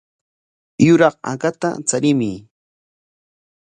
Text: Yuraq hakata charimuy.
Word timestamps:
Yuraq 0.85 1.15
hakata 1.27 1.69
charimuy. 1.87 2.37